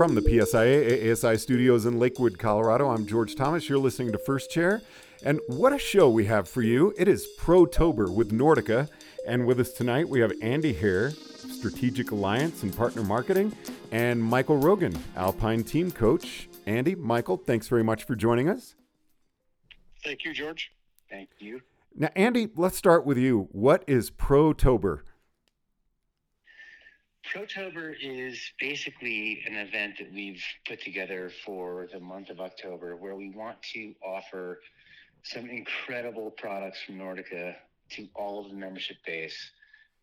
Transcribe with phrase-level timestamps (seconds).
[0.00, 3.68] From the PSIA AASI studios in Lakewood, Colorado, I'm George Thomas.
[3.68, 4.80] You're listening to First Chair.
[5.22, 6.94] And what a show we have for you.
[6.96, 8.88] It is Protober with Nordica.
[9.26, 13.54] And with us tonight, we have Andy Hare, Strategic Alliance and Partner Marketing,
[13.92, 16.48] and Michael Rogan, Alpine Team Coach.
[16.64, 18.76] Andy, Michael, thanks very much for joining us.
[20.02, 20.72] Thank you, George.
[21.10, 21.60] Thank you.
[21.94, 23.48] Now, Andy, let's start with you.
[23.52, 25.00] What is Protober?
[27.32, 33.14] Protober is basically an event that we've put together for the month of October where
[33.14, 34.60] we want to offer
[35.22, 37.54] some incredible products from Nordica
[37.90, 39.52] to all of the membership base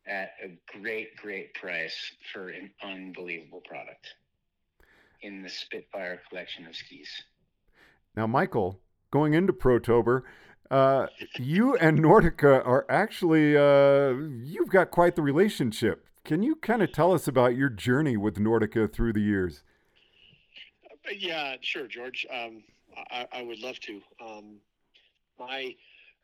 [0.07, 1.97] at a great, great price
[2.31, 4.15] for an unbelievable product
[5.21, 7.09] in the Spitfire collection of skis.
[8.15, 8.79] Now, Michael,
[9.11, 10.21] going into Protober,
[10.71, 11.07] uh,
[11.39, 14.13] you and Nordica are actually, uh,
[14.45, 16.06] you've got quite the relationship.
[16.27, 19.63] Can you kind of tell us about your journey with Nordica through the years?
[21.09, 22.27] Yeah, sure, George.
[22.29, 22.65] Um,
[23.09, 24.01] I, I, would love to.
[24.21, 24.57] Um,
[25.39, 25.73] my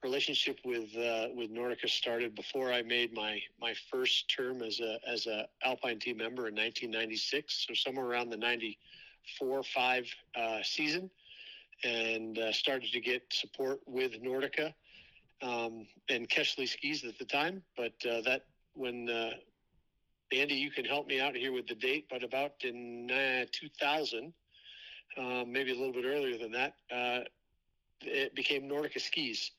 [0.03, 4.99] relationship with uh, with Nordica started before I made my my first term as a
[5.07, 11.09] as a Alpine team member in 1996, so somewhere around the 94 five uh, season,
[11.85, 14.73] and uh, started to get support with Nordica
[15.41, 17.63] um, and Kästle skis at the time.
[17.77, 19.29] But uh, that when uh,
[20.33, 24.33] Andy, you can help me out here with the date, but about in uh, 2000,
[25.15, 27.19] um, maybe a little bit earlier than that, uh,
[28.01, 29.51] it became Nordica Skis.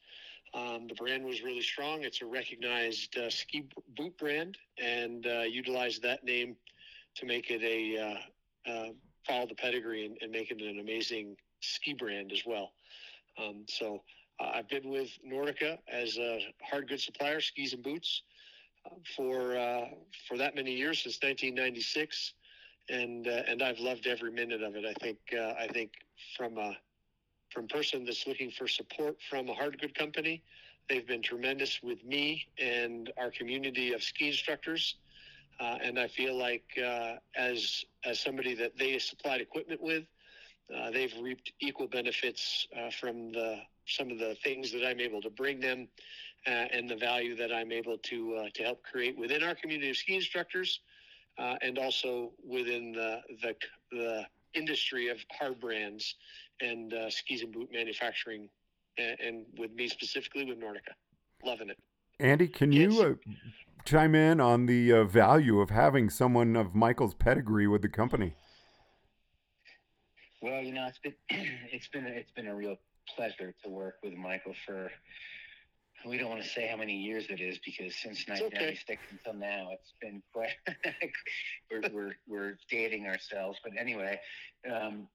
[0.52, 2.02] Um, the brand was really strong.
[2.02, 6.56] It's a recognized uh, ski boot brand, and uh, utilized that name
[7.16, 7.98] to make it a
[8.68, 8.88] uh, uh,
[9.26, 12.72] follow the pedigree and, and, make it an amazing ski brand as well.
[13.38, 14.02] Um, so
[14.40, 18.22] I've been with Nordica as a hard goods supplier, skis and boots
[19.16, 19.86] for uh,
[20.28, 22.34] for that many years since 1996,
[22.88, 24.84] and uh, and I've loved every minute of it.
[24.84, 25.92] I think uh, I think
[26.36, 26.76] from a
[27.50, 30.42] from person that's looking for support from a hard good company,
[30.88, 34.96] they've been tremendous with me and our community of ski instructors.
[35.60, 40.04] Uh, and I feel like uh, as as somebody that they supplied equipment with,
[40.74, 42.66] uh, they've reaped equal benefits
[42.98, 46.96] from the some of the things that I'm able to bring them uh, and the
[46.96, 50.80] value that I'm able to uh, to help create within our community of ski instructors,
[51.38, 53.54] uh, and also within the, the
[53.90, 56.14] the industry of hard brands
[56.60, 58.48] and uh, skis and boot manufacturing,
[58.98, 60.94] and, and, with me specifically with Nordica,
[61.44, 61.78] loving it.
[62.20, 62.92] Andy, can yes.
[62.92, 63.14] you uh,
[63.84, 68.36] chime in on the uh, value of having someone of Michael's pedigree with the company?
[70.40, 71.14] Well, you know, it's been
[71.72, 72.76] it's been a, it's been a real
[73.16, 74.90] pleasure to work with Michael for
[76.06, 78.98] we don't want to say how many years it is because since 1996 okay.
[79.10, 80.50] until now, it's been quite.
[81.70, 84.18] we're, we're we're dating ourselves, but anyway,
[84.70, 85.08] um,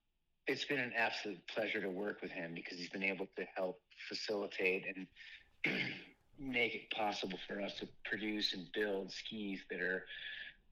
[0.47, 3.79] it's been an absolute pleasure to work with him because he's been able to help
[4.07, 5.07] facilitate and
[6.39, 10.05] make it possible for us to produce and build skis that are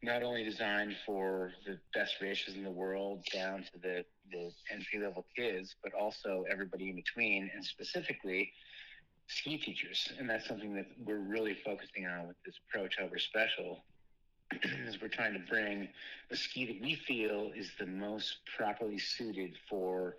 [0.02, 5.00] not only designed for the best racers in the world down to the, the entry
[5.00, 8.52] level kids, but also everybody in between, and specifically
[9.28, 13.84] ski teachers, and that's something that we're really focusing on with this Protober special.
[14.86, 15.90] is we're trying to bring
[16.32, 20.16] a ski that we feel is the most properly suited for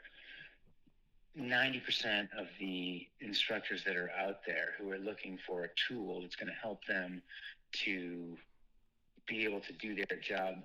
[1.38, 6.36] 90% of the instructors that are out there who are looking for a tool that's
[6.36, 7.22] going to help them
[7.72, 8.36] to
[9.26, 10.56] be able to do their job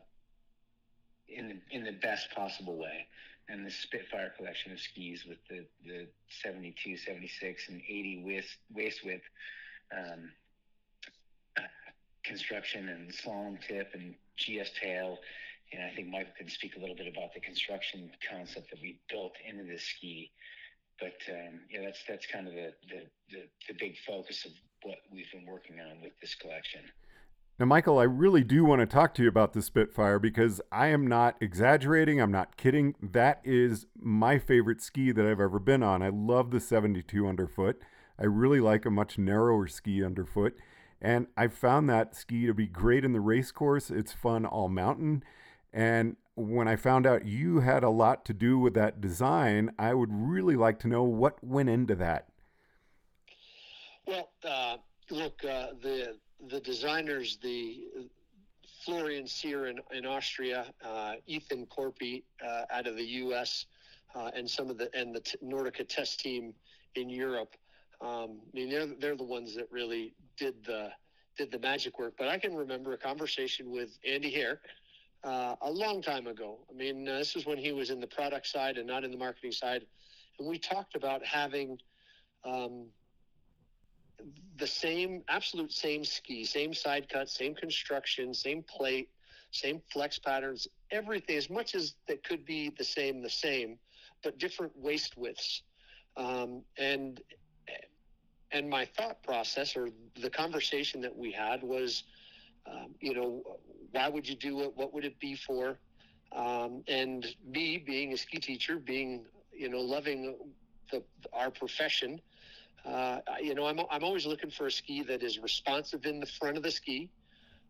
[1.30, 3.08] in the, in the best possible way
[3.50, 6.08] and the Spitfire collection of skis with the, the
[6.42, 9.24] 72, 76, and 80 waist, waist width
[9.96, 10.32] um,
[11.58, 11.62] uh,
[12.24, 15.18] construction and slalom tip and GS tail.
[15.72, 19.00] And I think Michael can speak a little bit about the construction concept that we
[19.10, 20.32] built into this ski.
[21.00, 24.52] But um, yeah, that's that's kind of the, the, the, the big focus of
[24.84, 26.82] what we've been working on with this collection.
[27.64, 30.88] Now, Michael, I really do want to talk to you about the Spitfire because I
[30.88, 32.20] am not exaggerating.
[32.20, 32.94] I'm not kidding.
[33.02, 36.02] That is my favorite ski that I've ever been on.
[36.02, 37.82] I love the 72 underfoot.
[38.20, 40.58] I really like a much narrower ski underfoot.
[41.02, 43.90] And I found that ski to be great in the race course.
[43.90, 45.24] It's fun all mountain.
[45.72, 49.94] And when I found out you had a lot to do with that design, I
[49.94, 52.28] would really like to know what went into that.
[54.06, 54.76] Well, uh,
[55.10, 56.18] look, uh, the
[56.50, 57.86] the designers, the
[58.84, 63.66] Florian Sear in, in Austria, uh, Ethan Corpy uh, out of the U.S.,
[64.16, 66.54] uh, and some of the and the Nordica test team
[66.96, 67.56] in Europe.
[68.00, 70.92] Um, I mean, they're they're the ones that really did the
[71.38, 72.14] did the magic work.
[72.18, 74.60] But I can remember a conversation with Andy Hare,
[75.24, 76.60] uh, a long time ago.
[76.70, 79.12] I mean, uh, this was when he was in the product side and not in
[79.12, 79.86] the marketing side.
[80.40, 81.80] And we talked about having
[82.44, 82.88] um,
[84.58, 89.10] the same, absolute same ski, same side cut, same construction, same plate,
[89.52, 93.78] same flex patterns, everything as much as that could be the same, the same,
[94.24, 95.64] but different waist widths.
[96.18, 97.22] Um, and
[98.52, 99.90] and my thought process or
[100.22, 102.04] the conversation that we had was,
[102.72, 103.42] um, you know,
[103.92, 104.72] why would you do it?
[104.76, 105.80] What would it be for?
[106.32, 110.36] Um, and me being a ski teacher, being you know loving
[110.92, 112.22] the, our profession,
[112.86, 116.26] uh, you know, I'm I'm always looking for a ski that is responsive in the
[116.26, 117.10] front of the ski.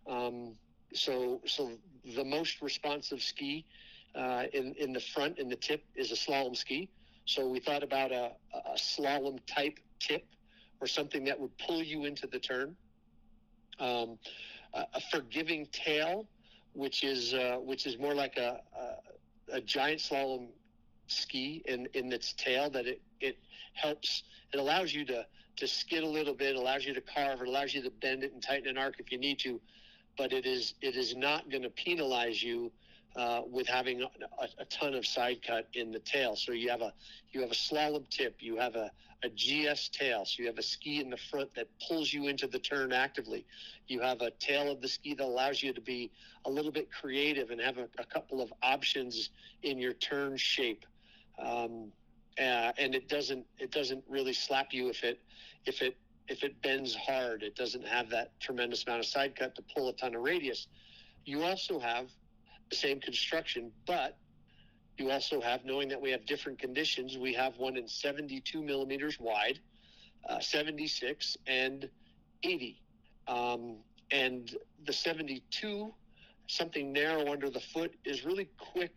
[0.08, 0.56] Um,
[0.94, 1.72] so so
[2.16, 3.66] the most responsive ski
[4.16, 6.90] uh, in in the front in the tip is a slalom ski.
[7.26, 10.26] So we thought about a, a slalom type tip
[10.82, 12.76] or something that would pull you into the turn.
[13.80, 14.18] Um,
[14.74, 16.28] a, a, forgiving tail,
[16.74, 18.62] which is uh, which is more like a,
[19.52, 20.48] a, a giant slalom
[21.14, 23.38] ski in in its tail that it it
[23.74, 24.24] helps
[24.54, 25.26] it allows you to
[25.56, 28.34] to skid a little bit, allows you to carve, it allows you to bend it
[28.34, 29.62] and tighten an arc if you need to,
[30.18, 32.72] but it is it is not going to penalize you
[33.16, 34.08] uh, with having a,
[34.58, 36.36] a, ton of side cut in the tail.
[36.36, 36.94] So you have a
[37.32, 38.92] you have a slalom tip, you have a,
[39.24, 42.48] a GS tail, so you have a ski in the front that pulls you into
[42.48, 43.46] the turn actively.
[43.88, 46.12] You have a tail of the ski that allows you to be
[46.46, 49.30] a little bit creative and have a, a couple of options
[49.62, 50.86] in your turn shape.
[51.40, 51.92] Um,
[52.40, 55.20] uh, and it doesn't it doesn't really slap you if it
[55.66, 55.98] if it
[56.28, 57.44] if it bends hard.
[57.44, 60.68] It doesn't have that tremendous amount of side cut to pull a ton of radius.
[61.26, 62.10] You also have
[62.70, 64.18] the same construction, but
[64.98, 69.20] you also have, knowing that we have different conditions, we have one in 72 millimeters
[69.20, 69.60] wide,
[70.30, 71.90] uh, 76, and
[72.44, 72.82] 80.
[73.28, 73.78] Um,
[74.12, 74.56] and
[74.86, 75.94] the 72,
[76.48, 78.96] something narrow under the foot, is really quick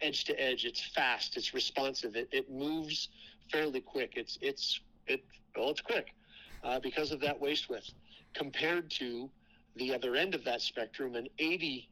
[0.00, 0.64] edge to edge.
[0.64, 1.36] It's fast.
[1.36, 2.16] It's responsive.
[2.16, 3.08] It, it moves
[3.50, 4.12] fairly quick.
[4.16, 5.24] It's it's it
[5.56, 6.14] well, it's quick
[6.62, 7.90] uh, because of that waist width
[8.34, 9.30] compared to
[9.76, 11.88] the other end of that spectrum, an 80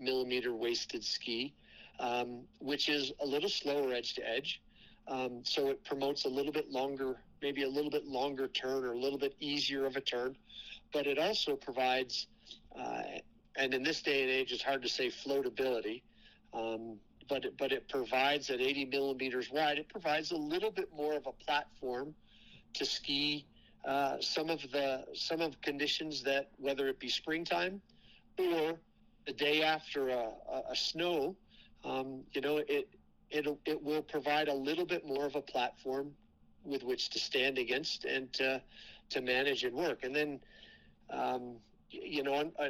[0.00, 1.54] millimeter waisted ski,
[2.00, 4.62] um, which is a little slower edge to edge.
[5.08, 8.92] Um, so it promotes a little bit longer, maybe a little bit longer turn or
[8.92, 10.36] a little bit easier of a turn.
[10.92, 12.28] But it also provides,
[12.78, 13.02] uh,
[13.56, 16.02] and in this day and age, it's hard to say floatability.
[16.54, 16.98] Um,
[17.28, 21.14] but it, but it provides at 80 millimeters wide, it provides a little bit more
[21.14, 22.14] of a platform
[22.74, 23.44] to ski
[23.84, 27.80] uh, some of the some of conditions that whether it be springtime
[28.38, 28.78] or
[29.26, 31.36] the day after a, a, a snow,
[31.84, 32.88] um, you know, it
[33.30, 36.12] it it will provide a little bit more of a platform
[36.64, 38.62] with which to stand against and to
[39.10, 40.04] to manage and work.
[40.04, 40.40] And then,
[41.10, 41.56] um,
[41.90, 42.68] you know, uh,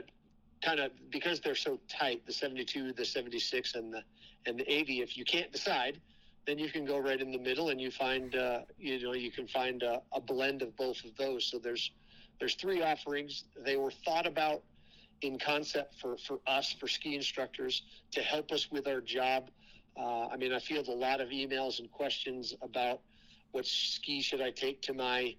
[0.63, 4.03] kind of because they're so tight, the 72, the 76, and the
[4.47, 5.01] and the 80.
[5.01, 6.01] If you can't decide,
[6.47, 9.31] then you can go right in the middle and you find uh, you know you
[9.31, 11.45] can find a, a blend of both of those.
[11.47, 11.91] So there's
[12.39, 13.45] there's three offerings.
[13.65, 14.63] They were thought about
[15.23, 19.51] in concept for, for us, for ski instructors, to help us with our job.
[19.97, 23.01] Uh, I mean, I field a lot of emails and questions about
[23.53, 25.37] what ski should I take to my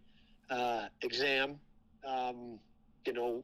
[0.49, 1.59] uh, exam.
[2.07, 2.59] Um,
[3.05, 3.43] you know,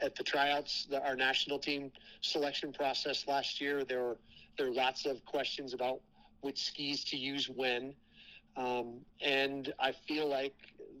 [0.00, 1.90] at the tryouts, the, our national team
[2.20, 4.18] selection process last year, there were
[4.56, 6.00] there were lots of questions about
[6.40, 7.94] which skis to use when,
[8.56, 10.54] um, and I feel like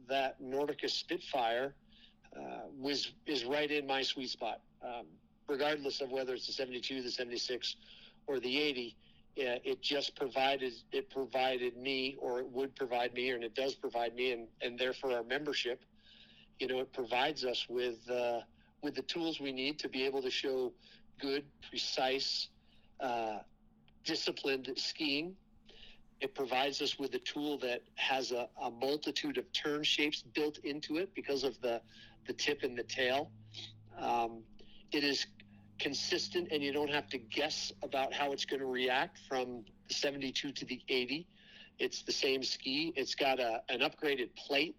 [0.08, 1.74] that Nordica Spitfire
[2.36, 2.40] uh,
[2.78, 4.60] was is right in my sweet spot.
[4.82, 5.06] Um,
[5.48, 7.76] regardless of whether it's the 72, the 76,
[8.26, 8.96] or the 80,
[9.38, 13.74] uh, it just provided it provided me, or it would provide me, and it does
[13.74, 15.84] provide me, and and therefore our membership.
[16.58, 18.40] You know, it provides us with uh,
[18.82, 20.72] with the tools we need to be able to show
[21.20, 22.48] good, precise,
[23.00, 23.38] uh,
[24.04, 25.34] disciplined skiing.
[26.20, 30.58] It provides us with a tool that has a, a multitude of turn shapes built
[30.58, 31.80] into it because of the
[32.26, 33.30] the tip and the tail.
[33.98, 34.42] Um,
[34.92, 35.26] it is
[35.78, 39.94] consistent, and you don't have to guess about how it's going to react from the
[39.94, 41.26] 72 to the 80.
[41.78, 42.92] It's the same ski.
[42.96, 44.76] It's got a, an upgraded plate,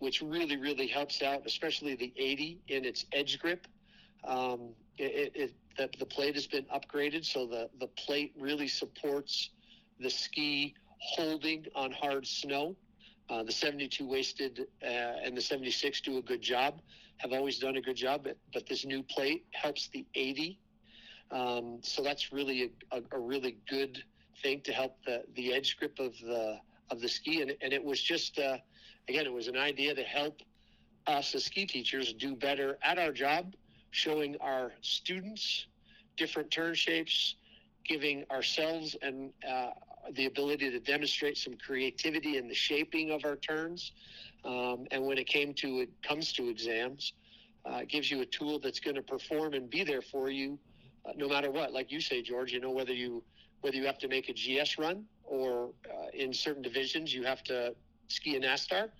[0.00, 3.66] which really, really helps out, especially the 80 in its edge grip.
[4.24, 9.50] Um, it, it, the, the plate has been upgraded, so the, the plate really supports
[10.00, 12.74] the ski holding on hard snow.
[13.28, 16.80] Uh, the 72 wasted uh, and the 76 do a good job,
[17.18, 20.58] have always done a good job, but, but this new plate helps the 80.
[21.30, 24.02] Um, so that's really a, a, a, really good
[24.42, 26.58] thing to help the, the edge grip of the
[26.90, 27.40] of the ski.
[27.40, 28.56] And, and it was just, uh,
[29.08, 30.40] again, it was an idea to help
[31.06, 33.54] us as ski teachers do better at our job,
[33.90, 35.66] showing our students
[36.16, 37.36] different turn shapes,
[37.84, 39.70] giving ourselves and uh,
[40.12, 43.92] the ability to demonstrate some creativity in the shaping of our turns.
[44.44, 47.12] Um, and when it came to it comes to exams,
[47.64, 50.58] uh, gives you a tool that's going to perform and be there for you,
[51.04, 51.72] uh, no matter what.
[51.72, 53.22] Like you say, George, you know whether you
[53.60, 57.42] whether you have to make a GS run or uh, in certain divisions you have
[57.42, 57.74] to
[58.10, 58.90] ski a NASTAR.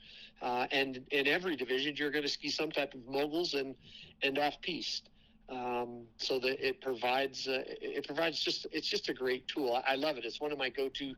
[0.42, 3.74] Uh, and in every division, you're going to ski some type of moguls and
[4.22, 5.10] and off piste.
[5.48, 9.82] Um, so that it provides uh, it provides just it's just a great tool.
[9.86, 10.24] I, I love it.
[10.24, 11.14] It's one of my go to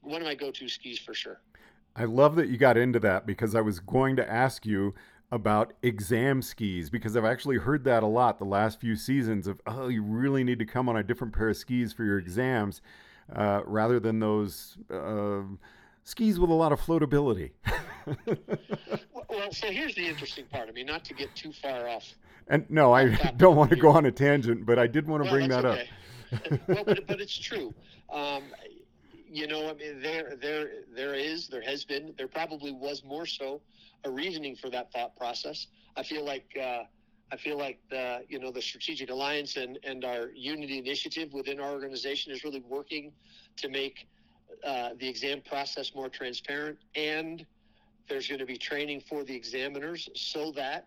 [0.00, 1.40] one of my go to skis for sure.
[1.96, 4.94] I love that you got into that because I was going to ask you
[5.30, 9.60] about exam skis because I've actually heard that a lot the last few seasons of
[9.66, 12.80] oh you really need to come on a different pair of skis for your exams
[13.34, 15.42] uh, rather than those uh,
[16.04, 17.50] skis with a lot of floatability.
[19.28, 20.68] well, so here's the interesting part.
[20.68, 22.04] I mean, not to get too far off.
[22.48, 25.30] And no, I don't want to go on a tangent, but I did want to
[25.30, 25.88] well, bring that okay.
[26.32, 26.68] up.
[26.68, 27.74] well, but, but it's true.
[28.12, 28.42] Um,
[29.28, 33.26] you know, I mean, there, there, there is, there has been, there probably was more
[33.26, 33.60] so
[34.04, 35.66] a reasoning for that thought process.
[35.96, 36.84] I feel like, uh,
[37.32, 41.58] I feel like the, you know, the strategic alliance and, and our unity initiative within
[41.58, 43.10] our organization is really working
[43.56, 44.06] to make
[44.64, 47.46] uh, the exam process more transparent and
[48.08, 50.86] there's going to be training for the examiners so that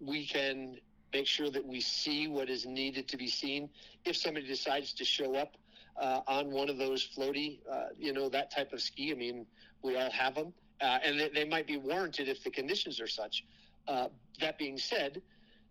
[0.00, 0.78] we can
[1.12, 3.68] make sure that we see what is needed to be seen.
[4.04, 5.56] If somebody decides to show up
[6.00, 9.46] uh, on one of those floaty, uh, you know, that type of ski, I mean,
[9.82, 13.08] we all have them, uh, and they, they, might be warranted if the conditions are
[13.08, 13.44] such.
[13.86, 14.08] Uh,
[14.40, 15.20] that being said,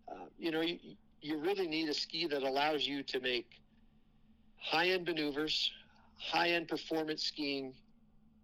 [0.09, 0.77] uh, you know, you,
[1.21, 3.61] you really need a ski that allows you to make
[4.57, 5.71] high end maneuvers,
[6.21, 7.73] high end performance skiing,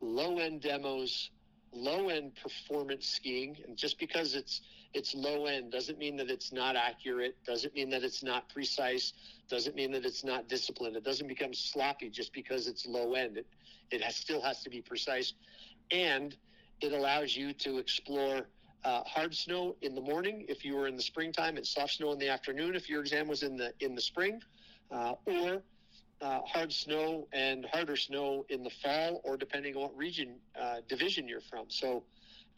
[0.02, 1.30] low end demos,
[1.72, 3.58] low end performance skiing.
[3.68, 4.62] And just because it's
[4.94, 9.14] it's low end doesn't mean that it's not accurate, doesn't mean that it's not precise,
[9.50, 10.96] doesn't mean that it's not disciplined.
[10.96, 13.38] It doesn't become sloppy just because it's low end.
[13.38, 13.46] It,
[13.92, 15.34] it has, still has to be precise.
[15.92, 16.36] And
[16.82, 18.48] it allows you to explore
[18.84, 22.12] uh, hard snow in the morning if you were in the springtime and soft snow
[22.12, 24.40] in the afternoon if your exam was in the in the spring
[24.92, 25.62] uh, or
[26.22, 30.78] uh, hard snow and harder snow in the fall or depending on what region uh,
[30.88, 32.04] division you're from so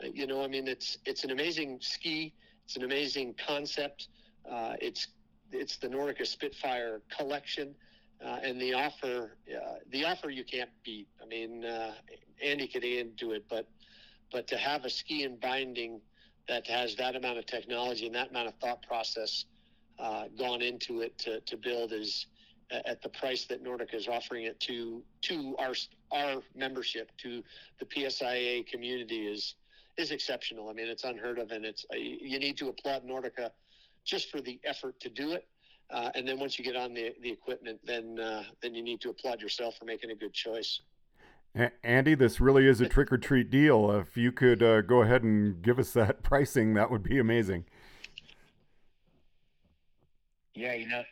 [0.01, 2.33] you know, I mean, it's it's an amazing ski.
[2.65, 4.07] It's an amazing concept.
[4.49, 5.07] Uh, it's
[5.51, 7.75] it's the Nordica Spitfire collection,
[8.23, 11.07] uh, and the offer uh, the offer you can't beat.
[11.21, 11.93] I mean, uh,
[12.43, 13.67] Andy could do it, but
[14.31, 16.01] but to have a ski and binding
[16.47, 19.45] that has that amount of technology and that amount of thought process
[19.99, 22.25] uh, gone into it to, to build is
[22.71, 25.73] at the price that Nordica is offering it to to our
[26.11, 27.43] our membership to
[27.79, 29.55] the PSIA community is
[29.97, 30.69] is exceptional.
[30.69, 33.49] I mean, it's unheard of, and it's uh, you need to applaud Nordica
[34.05, 35.47] just for the effort to do it.
[35.91, 39.01] Uh, and then once you get on the the equipment, then uh, then you need
[39.01, 40.81] to applaud yourself for making a good choice.
[41.83, 43.89] Andy, this really is a trick or treat deal.
[43.91, 47.65] If you could uh, go ahead and give us that pricing, that would be amazing.
[50.59, 51.03] Yeah, you know,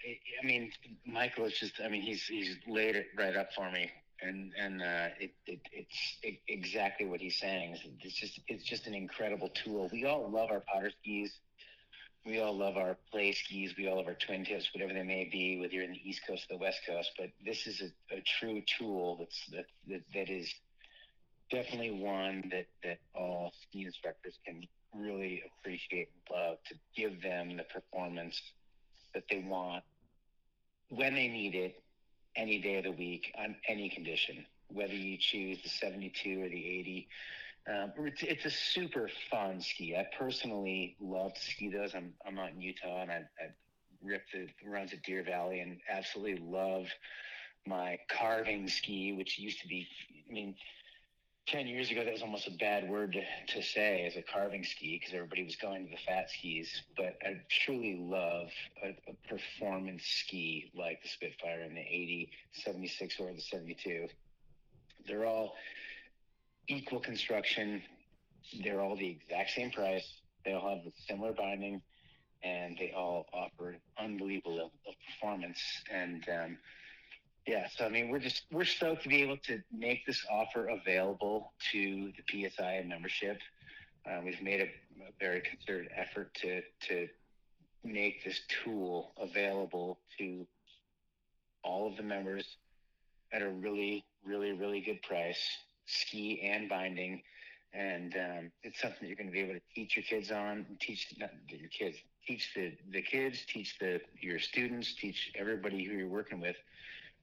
[0.44, 0.72] I mean,
[1.06, 3.90] Michael is just—I mean, he's he's laid it right up for me
[4.22, 7.78] and and uh, it, it, it's it, exactly what he's saying.
[8.02, 9.90] It's just it's just an incredible tool.
[9.92, 11.32] We all love our powder skis.
[12.26, 13.76] We all love our play skis.
[13.78, 16.22] We all love our twin tips, whatever they may be, whether you're in the East
[16.28, 17.12] Coast or the West Coast.
[17.18, 20.54] But this is a, a true tool that's that, that that is
[21.52, 24.64] definitely one that that all ski instructors can
[24.94, 28.42] really appreciate and love to give them the performance
[29.18, 29.84] that they want
[30.90, 31.82] when they need it
[32.36, 36.66] any day of the week on any condition, whether you choose the 72 or the
[36.80, 37.08] 80.
[37.68, 39.96] Um, it's, it's, a super fun ski.
[39.98, 41.96] I personally love to ski those.
[41.96, 43.50] I'm, I'm out in Utah and I, I
[44.04, 46.86] rip the runs at Deer Valley and absolutely love
[47.66, 49.88] my carving ski, which used to be,
[50.30, 50.56] I mean,
[51.48, 54.66] 10 years ago, that was almost a bad word to, to say as a carving
[54.66, 56.82] ski because everybody was going to the fat skis.
[56.98, 58.50] But I truly love
[58.84, 64.08] a, a, performance ski like the Spitfire and the 80, 76, or the 72.
[65.08, 65.56] They're all
[66.68, 67.82] equal construction,
[68.62, 70.06] they're all the exact same price,
[70.44, 71.82] they all have a similar binding,
[72.44, 74.74] and they all offer unbelievable
[75.08, 75.60] performance.
[75.90, 76.58] And, um,
[77.48, 80.68] yeah, so I mean, we're just we're stoked to be able to make this offer
[80.68, 83.40] available to the PSI membership.
[84.06, 87.08] Uh, we've made a, a, very concerted effort to to
[87.86, 90.46] make this tool available to
[91.64, 92.58] all of the members
[93.32, 95.40] at a really, really, really good price,
[95.86, 97.22] ski and binding,
[97.74, 100.66] and um, it's something that you're going to be able to teach your kids on,
[100.82, 105.94] teach not your kids, teach the the kids, teach the your students, teach everybody who
[105.94, 106.58] you're working with,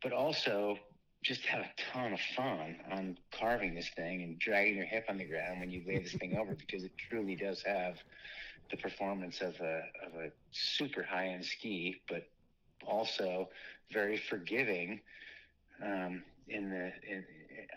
[0.05, 0.79] but also
[1.25, 5.17] just have a ton of fun on carving this thing and dragging your hip on
[5.17, 7.97] the ground when you lay this thing over because it truly does have
[8.71, 12.27] the performance of a of a super high end ski, but
[12.87, 13.49] also
[13.91, 15.01] very forgiving
[15.83, 17.25] um, in the in,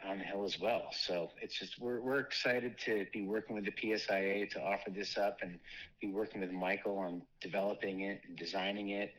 [0.05, 0.89] on the hill as well.
[0.91, 5.17] So it's just we're we're excited to be working with the PSIA to offer this
[5.17, 5.59] up and
[6.01, 9.13] be working with Michael on developing it and designing it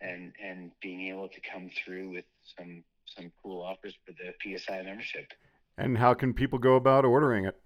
[0.00, 2.24] and and being able to come through with
[2.56, 5.32] some some cool offers for the PSI membership.
[5.76, 7.56] And how can people go about ordering it?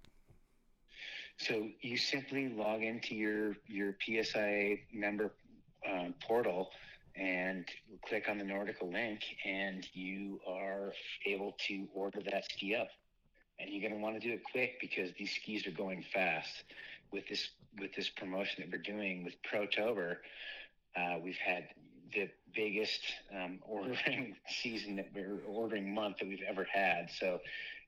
[1.38, 5.32] So you simply log into your your PSIA member
[5.88, 6.70] uh, portal
[7.14, 7.64] and
[8.06, 10.92] click on the Nordica link, and you are
[11.26, 12.88] able to order that ski up.
[13.58, 16.64] And you're going to want to do it quick because these skis are going fast.
[17.12, 17.48] With this
[17.80, 20.16] with this promotion that we're doing with Protober,
[20.96, 21.68] uh, we've had
[22.14, 23.00] the biggest
[23.34, 27.08] um, ordering season that we're ordering month that we've ever had.
[27.18, 27.40] So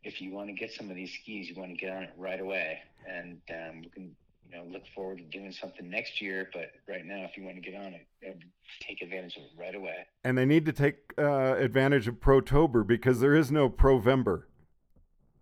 [0.03, 2.11] if you want to get some of these skis, you want to get on it
[2.17, 2.79] right away.
[3.09, 4.17] And um, we can
[4.51, 6.51] you know look forward to doing something next year.
[6.53, 8.33] But right now, if you want to get on it, uh,
[8.81, 10.07] take advantage of it right away.
[10.25, 14.45] And they need to take uh, advantage of Protober because there is no Provember.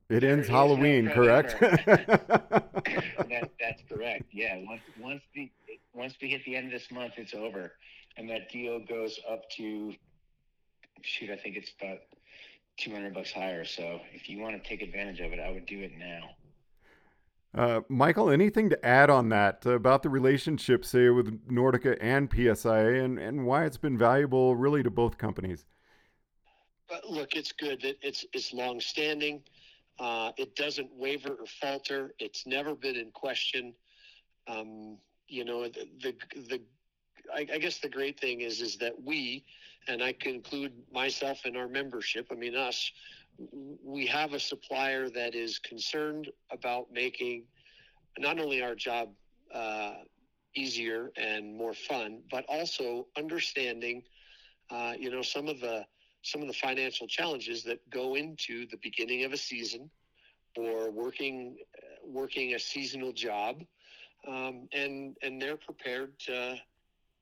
[0.08, 1.56] It there ends Halloween, no correct?
[1.61, 4.25] that, that's correct.
[4.32, 4.56] Yeah.
[4.66, 5.50] Once once the
[5.99, 7.73] once we hit the end of this month, it's over,
[8.17, 9.93] and that deal goes up to
[11.02, 11.31] shoot.
[11.31, 11.99] I think it's about
[12.78, 13.64] two hundred bucks higher.
[13.64, 16.31] So if you want to take advantage of it, I would do it now.
[17.55, 23.05] Uh, Michael, anything to add on that about the relationship, say, with Nordica and PSIA,
[23.05, 25.64] and, and why it's been valuable, really, to both companies?
[26.88, 29.43] But look, it's good that it's it's long-standing.
[29.99, 32.12] Uh, it doesn't waver or falter.
[32.19, 33.75] It's never been in question.
[34.47, 36.14] Um, you know, the the,
[36.49, 36.61] the
[37.35, 39.45] I, I, guess the great thing is is that we,
[39.86, 42.28] and I can include myself in our membership.
[42.30, 42.91] I mean us
[43.84, 47.45] we have a supplier that is concerned about making
[48.19, 49.10] not only our job
[49.54, 49.95] uh,
[50.54, 54.02] easier and more fun, but also understanding,
[54.71, 55.84] uh, you know, some of the
[56.23, 59.88] some of the financial challenges that go into the beginning of a season
[60.56, 61.56] or working
[62.04, 63.62] working a seasonal job,
[64.28, 66.56] um, and and they're prepared to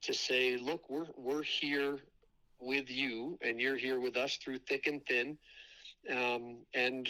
[0.03, 1.99] to say, look, we're we're here
[2.61, 5.39] with you, and you're here with us through thick and thin
[6.11, 7.09] um, and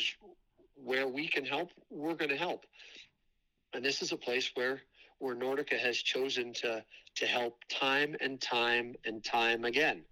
[0.75, 2.65] where we can help, we're going to help.
[3.73, 4.83] And this is a place where
[5.19, 6.85] where Nordica has chosen to
[7.17, 10.03] to help time and time and time again.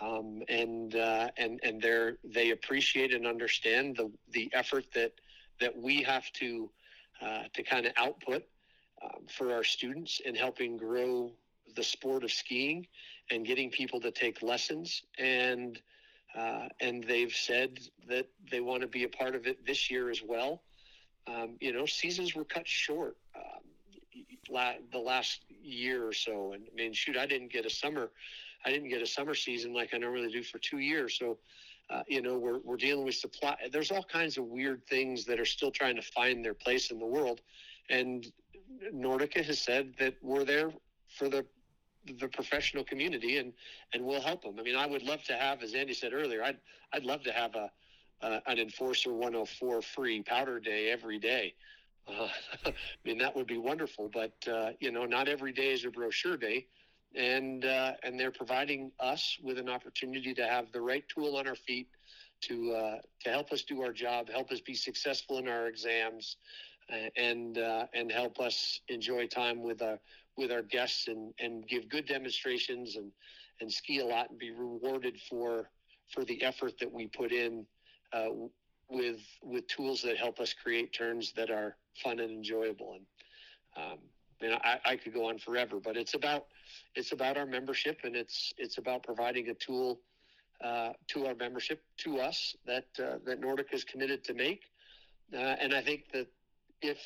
[0.00, 5.12] Um, and uh, and and they they appreciate and understand the the effort that
[5.60, 6.70] that we have to
[7.20, 8.44] uh, to kind of output
[9.28, 11.32] for our students and helping grow
[11.74, 12.86] the sport of skiing
[13.30, 15.80] and getting people to take lessons and
[16.36, 20.10] uh, and they've said that they want to be a part of it this year
[20.10, 20.62] as well.
[21.26, 23.62] Um, you know, seasons were cut short um,
[24.50, 28.10] la- the last year or so, and I mean, shoot, I didn't get a summer,
[28.64, 31.18] I didn't get a summer season like I normally do for two years.
[31.18, 31.38] So,
[31.88, 33.56] uh, you know, we're we're dealing with supply.
[33.72, 36.98] There's all kinds of weird things that are still trying to find their place in
[36.98, 37.40] the world,
[37.88, 38.30] and
[38.94, 40.70] Nordica has said that we're there
[41.08, 41.44] for the
[42.18, 43.52] the professional community and
[43.92, 44.56] and we'll help them.
[44.58, 46.58] I mean, I would love to have, as Andy said earlier, I'd
[46.92, 47.70] I'd love to have a
[48.22, 51.54] uh, an Enforcer 104 free powder day every day.
[52.08, 52.28] Uh,
[52.66, 52.74] I
[53.04, 56.36] mean, that would be wonderful, but uh, you know, not every day is a brochure
[56.36, 56.66] day,
[57.14, 61.46] and uh, and they're providing us with an opportunity to have the right tool on
[61.46, 61.88] our feet
[62.42, 66.36] to uh, to help us do our job, help us be successful in our exams,
[66.92, 67.58] uh, and
[67.94, 69.98] and help us enjoy time with our
[70.36, 73.10] with our guests and, and give good demonstrations and,
[73.60, 75.70] and ski a lot and be rewarded for
[76.12, 77.66] for the effort that we put in
[78.12, 78.28] uh,
[78.88, 82.98] with with tools that help us create turns that are fun and enjoyable.
[83.78, 83.98] And um,
[84.62, 86.46] I, I, I could go on forever, but it's about
[86.94, 90.00] it's about our membership and it's it's about providing a tool
[90.62, 94.62] uh, to our membership to us that uh, that Nordic is committed to make.
[95.34, 96.28] Uh, and I think that
[96.82, 96.98] if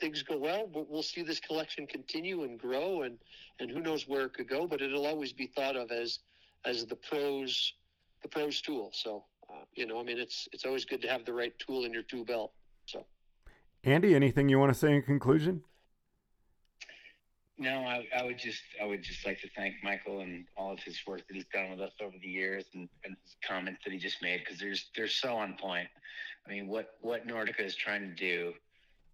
[0.00, 3.18] things go well, we'll see this collection continue and grow, and
[3.60, 4.66] and who knows where it could go.
[4.66, 6.20] But it'll always be thought of as
[6.64, 7.74] as the pros
[8.22, 8.90] the pros tool.
[8.92, 11.84] So uh, you know, I mean, it's it's always good to have the right tool
[11.84, 12.52] in your tool belt.
[12.86, 13.04] So,
[13.84, 15.62] Andy, anything you want to say in conclusion?
[17.58, 20.80] No, I, I, would just I would just like to thank Michael and all of
[20.80, 23.92] his work that he's done with us over the years and, and his comments that
[23.92, 25.88] he just made because there's they're so on point.
[26.46, 28.54] I mean, what what Nordica is trying to do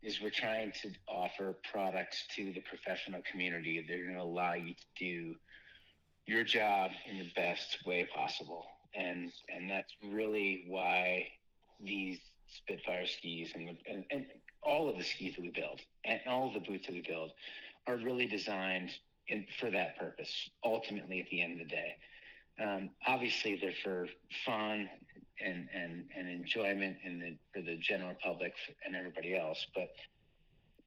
[0.03, 4.55] is we're trying to offer products to the professional community that are going to allow
[4.55, 5.35] you to do
[6.27, 8.65] your job in the best way possible.
[8.95, 11.27] And and that's really why
[11.81, 14.27] these Spitfire skis and, and, and
[14.63, 17.31] all of the skis that we build and all of the boots that we build
[17.89, 18.91] are really designed
[19.29, 20.51] in, for that purpose.
[20.65, 21.97] Ultimately, at the end of the day,
[22.63, 24.07] um, obviously they're for
[24.45, 24.89] fun
[25.41, 28.53] and and and enjoyment in the for the general public
[28.85, 29.67] and everybody else.
[29.75, 29.89] But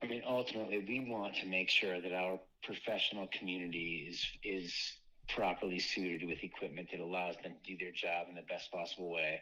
[0.03, 4.73] I mean, ultimately, we want to make sure that our professional community is is
[5.29, 9.09] properly suited with equipment that allows them to do their job in the best possible
[9.09, 9.41] way.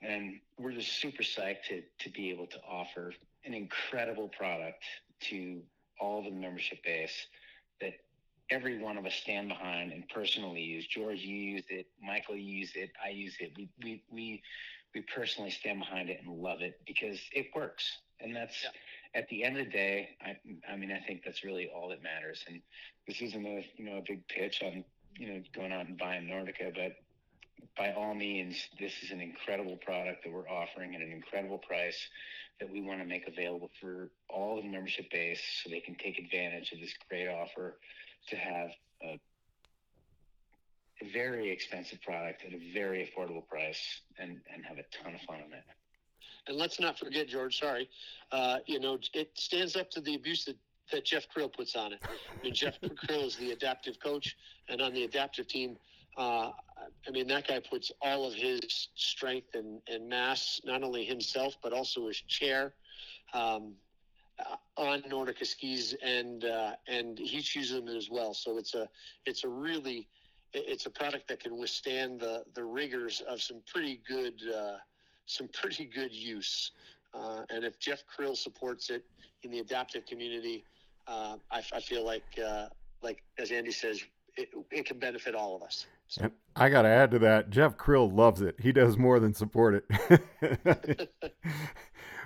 [0.00, 3.12] And we're just super psyched to to be able to offer
[3.44, 4.84] an incredible product
[5.20, 5.60] to
[6.02, 7.26] all of the membership base
[7.80, 7.92] that
[8.50, 10.86] every one of us stand behind and personally use.
[10.86, 11.86] George, you use it.
[12.02, 12.90] Michael, you use it.
[13.02, 13.52] I use it.
[13.56, 14.42] We we we
[14.94, 17.98] we personally stand behind it and love it because it works.
[18.20, 19.20] And that's yeah.
[19.20, 20.10] at the end of the day.
[20.20, 20.36] I
[20.70, 22.44] I mean, I think that's really all that matters.
[22.48, 22.60] And
[23.06, 24.84] this isn't a you know a big pitch on
[25.16, 26.96] you know going out and buying Nordica, but
[27.76, 32.08] by all means, this is an incredible product that we're offering at an incredible price
[32.62, 36.16] that we want to make available for all the membership base so they can take
[36.16, 37.78] advantage of this great offer
[38.28, 38.70] to have
[39.02, 39.18] a,
[41.12, 45.38] very expensive product at a very affordable price and, and have a ton of fun
[45.44, 45.64] on it.
[46.46, 47.90] And let's not forget, George, sorry,
[48.30, 50.56] uh, you know, it stands up to the abuse that,
[50.92, 51.98] that Jeff Krill puts on it.
[52.04, 54.36] I mean, Jeff Krill is the adaptive coach,
[54.68, 55.76] and on the adaptive team,
[56.16, 56.52] uh,
[57.06, 61.56] I mean, that guy puts all of his strength and, and mass, not only himself,
[61.62, 62.74] but also his chair,
[63.34, 63.74] um,
[64.38, 68.34] uh, on Nordica skis, and uh, and he chooses them as well.
[68.34, 68.88] So it's a
[69.26, 70.08] it's a really
[70.54, 74.76] it's a product that can withstand the the rigors of some pretty good uh,
[75.26, 76.72] some pretty good use.
[77.14, 79.04] Uh, and if Jeff Krill supports it
[79.42, 80.64] in the adaptive community,
[81.06, 82.68] uh, I, I, feel like uh,
[83.02, 84.02] like as Andy says,
[84.36, 85.86] it, it can benefit all of us.
[86.08, 86.30] So.
[86.56, 87.50] I got to add to that.
[87.50, 88.56] Jeff Krill loves it.
[88.60, 91.10] He does more than support it.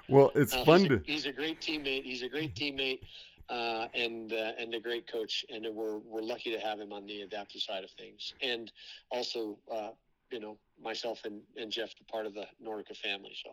[0.08, 1.02] well, it's uh, fun he's a, to.
[1.04, 2.04] He's a great teammate.
[2.04, 3.00] He's a great teammate,
[3.48, 5.44] uh, and uh, and a great coach.
[5.48, 8.34] And we're we're lucky to have him on the adaptive side of things.
[8.42, 8.72] And
[9.10, 9.90] also, uh,
[10.30, 13.36] you know, myself and and Jeff, the part of the Nordica family.
[13.44, 13.50] So.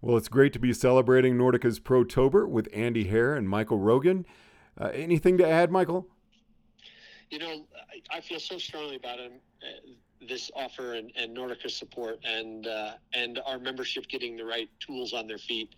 [0.00, 4.26] Well, it's great to be celebrating Nordica's Protober with Andy Hare and Michael Rogan.
[4.78, 6.08] Uh, anything to add, Michael?
[7.34, 7.66] You know,
[8.12, 9.90] I, I feel so strongly about him, uh,
[10.28, 15.12] this offer and, and Nordica support and uh, and our membership getting the right tools
[15.12, 15.74] on their feet.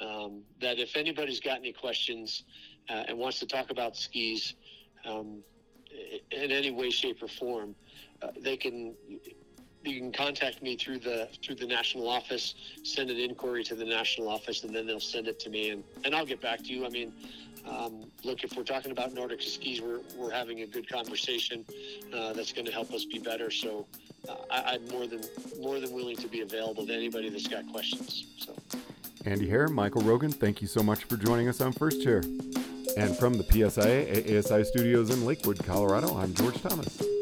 [0.00, 2.44] Um, that if anybody's got any questions
[2.88, 4.54] uh, and wants to talk about skis
[5.04, 5.42] um,
[6.32, 7.76] in any way, shape, or form,
[8.22, 8.94] uh, they can
[9.84, 13.84] you can contact me through the through the national office send an inquiry to the
[13.84, 16.72] national office and then they'll send it to me and and i'll get back to
[16.72, 17.12] you i mean
[17.68, 21.64] um, look, if we're talking about Nordic skis, we're, we're having a good conversation
[22.14, 23.50] uh, that's going to help us be better.
[23.50, 23.86] So
[24.28, 25.22] uh, I, am more than
[25.60, 28.26] more than willing to be available to anybody that's got questions.
[28.38, 28.54] So,
[29.24, 32.22] Andy Hare, Michael Rogan, thank you so much for joining us on First Chair.
[32.96, 37.13] And from the PSIA AASI studios in Lakewood, Colorado, I'm George Thomas.